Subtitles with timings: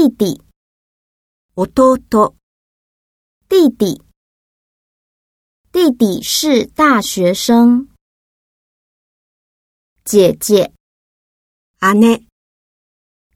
[0.00, 0.40] 弟弟，
[1.56, 1.98] おと
[3.50, 4.00] 弟弟，
[5.70, 7.86] 弟弟是大学生。
[10.02, 10.72] 姐姐，
[11.80, 12.26] 阿内，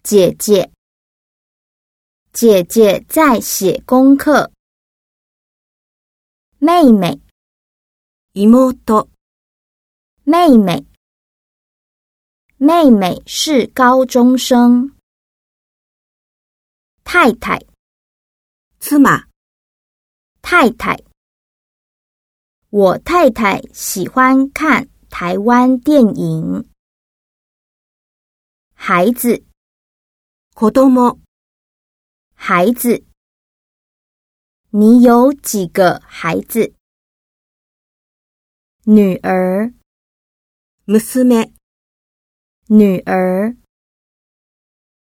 [0.03, 0.73] 姐姐，
[2.33, 4.51] 姐姐在写功课。
[6.61, 7.21] 妹妹，
[8.33, 9.11] 妹弟。
[10.25, 10.87] 妹妹，
[12.57, 14.94] 妹妹是高中生。
[17.05, 17.57] 太太，
[18.81, 19.29] 芝麻，
[20.43, 20.97] 太太，
[22.71, 26.69] 我太太喜欢看台湾电影。
[28.75, 29.37] 孩子，
[30.57, 31.21] 子ども，
[32.35, 33.05] 孩子，
[34.71, 36.75] 你有几个孩子？
[38.87, 39.73] 女儿，
[40.97, 41.53] 娘，
[42.69, 43.55] 女儿。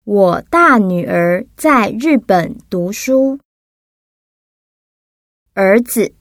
[0.09, 3.41] 我大女儿在日本读书。
[5.54, 6.15] 儿子，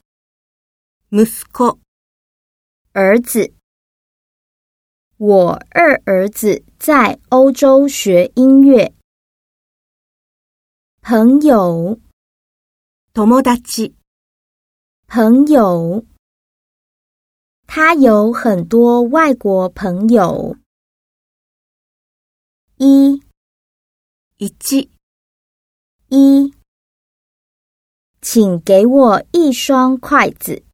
[1.12, 1.78] 息子，
[2.94, 3.54] 儿子。
[5.18, 8.92] 我二儿子在欧洲学音乐。
[11.02, 11.96] 朋友，
[13.14, 13.52] 友达，
[15.06, 16.04] 朋友。
[17.68, 20.56] 他有很多外国朋友。
[22.78, 23.24] 一。
[24.38, 24.54] 一，
[26.10, 26.52] 一，
[28.20, 30.65] 请给我一双筷子。